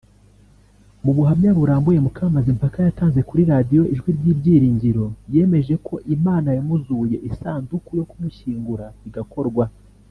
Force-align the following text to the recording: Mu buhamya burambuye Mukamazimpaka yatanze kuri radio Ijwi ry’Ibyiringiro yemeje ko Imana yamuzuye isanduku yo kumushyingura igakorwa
Mu 1.03 1.11
buhamya 1.17 1.51
burambuye 1.57 1.99
Mukamazimpaka 2.05 2.77
yatanze 2.87 3.19
kuri 3.29 3.41
radio 3.51 3.81
Ijwi 3.93 4.09
ry’Ibyiringiro 4.17 5.05
yemeje 5.33 5.73
ko 5.85 5.93
Imana 6.15 6.49
yamuzuye 6.57 7.17
isanduku 7.29 7.89
yo 7.99 8.05
kumushyingura 8.09 8.85
igakorwa 9.07 9.65